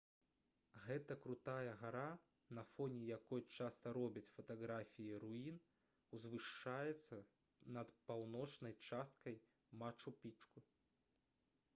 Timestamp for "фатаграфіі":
4.37-5.21